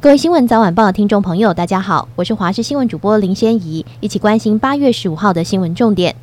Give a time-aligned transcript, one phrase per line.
[0.00, 6.14] 各位新闻早晚报的听众朋友，大家好，我是华视新闻主播林仙怡，一起关心八月十五号的新闻重点。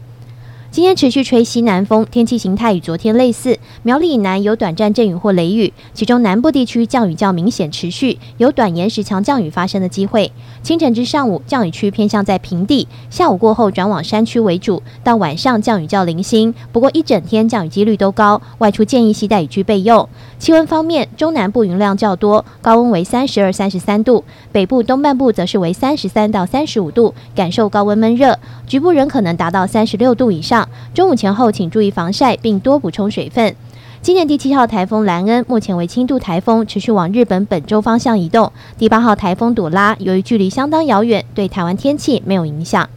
[0.75, 3.57] 今天持续吹西南风，天气形态与昨天类似。
[3.83, 10.33] 苗栗以南有短暂阵雨或雷雨，其中南部地区降雨较明显，持续有短延时强降雨发生的机会。
[10.61, 16.54] 清晨至上午降雨区偏向在平地，下午过后转往山区为主，到晚上降雨较零星。
[16.73, 20.10] 不过一整天降雨几率都高，外出建议携带雨具备用。
[20.37, 28.37] 气温方面，中南部云量较多，高温为三十二、三十三度；北部东半部则是为三十三到三十五度，感受高温闷热，
[28.68, 30.68] 局部仍可能达到三十六度以上。
[30.93, 33.55] 中午前后，请注意防晒，并多补充水分。
[34.02, 38.52] 今年第七号台风兰恩目前为轻度台风，持续往日本本州方向移动。
[38.78, 42.88] 第八号台风朵拉由于距离相当遥远，对台湾天气没有影响。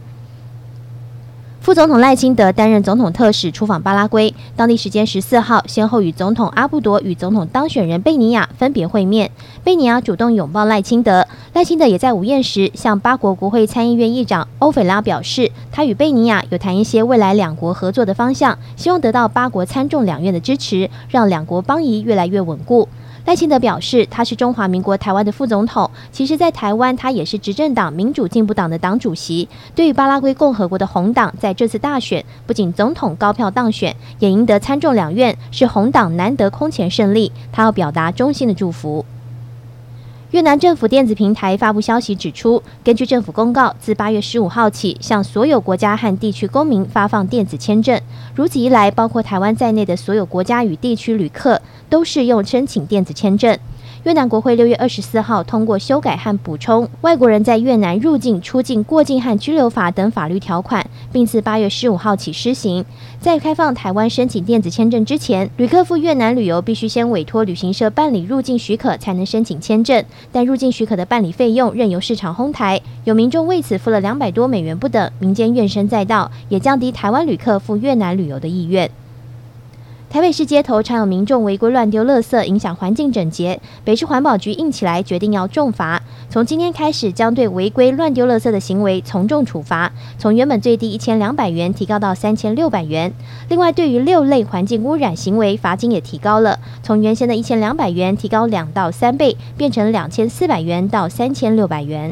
[1.69, 9.29] 副总统赖清德担任总统特使出访巴拉圭，当地时间十四号，先后与总统阿布多与总统当选人贝尼亚分别会面。
[9.63, 22.89] 贝尼亚主动拥抱赖清德，赖清德也在午宴时向巴国国会参议院议长欧斐拉表示，他与贝尼亚有谈一些未来两国合作的方向，希望得到巴国参众两院的支持，让两国邦谊越来越稳固。
[23.29, 25.87] 赖清德表示，他是中华民国台湾的副总统。
[26.11, 29.47] 其实，在台湾，他也是执政党民主进步党的党主席。
[29.75, 37.31] 对于巴拉圭共和国的红党，在这次大选不仅总统高票当选，也赢得参众两院，是红党难得空前胜利。
[37.51, 39.05] 他要表达衷心的祝福。
[40.31, 47.99] 越南政府电子平台发布消息指出，根据政府公告，自八月十五号起，向所有国家和地区公民发放电子签证。
[48.35, 53.57] 如此一来，包括台湾在内的所有国家与地区旅客都适用申请电子签证。
[54.03, 62.85] 越南国会六月二十四号通过修改和补充外国人在越南入境、出境、过境和居留法等法律条款，并自八月十五号起施行。
[63.19, 70.01] 在开放台湾申请电子签证之前，旅客赴越南旅游必须先委托旅行社办理入境许可，才能申请签证。
[70.31, 78.89] 但入境许可的办理费用任由市场哄抬，有民众为此付了两百多美元不等，民间怨声载道，也降低台湾旅客赴越南旅游的意愿。
[80.09, 83.61] 台北市街头常有民众违规乱丢垃圾，影响环境整洁。
[83.83, 86.01] 北市环保局硬起来，决定要重罚。
[86.31, 93.13] 从今天开始，将对违规乱丢垃圾的行为从重处罚，从原本最低一千两百元提高到三千六百元。
[93.49, 102.11] 另外，对于六类环境污染行为，罚金也提高了，从原先的一千两百元提高两到三倍，变成两千四百元到三千六百元。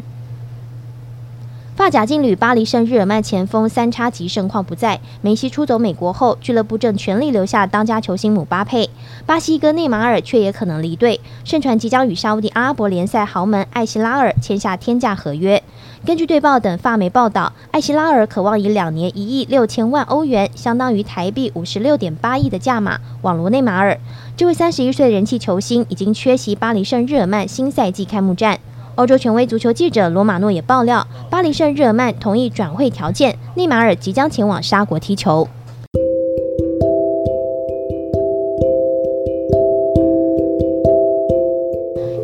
[1.78, 8.90] 发甲劲旅巴黎圣日耳曼前锋三叉戟盛况不在，梅西出走美国后，俱乐部正全力留下当家球星姆巴佩，
[9.24, 15.62] 巴西哥内马尔却也可能离队，盛传即将与沙乌地阿拉伯联赛豪门艾希拉尔签下天价合约。
[16.04, 23.96] 根据队报等法媒报道，艾希拉尔渴望以两年一亿六千万欧元，相当于台币五十六点八亿的价码网罗内马尔。
[24.36, 28.58] 这位三十一岁的人气球星已经缺席巴黎圣日耳曼新赛季开幕战。
[28.98, 35.46] 欧洲权威足球记者罗马诺也爆料巴黎圣日耳曼同意转会条件，内马尔即将前往沙国踢球。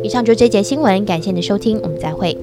[0.03, 2.37] 以上就这节新闻，感谢您的收听，我们再会。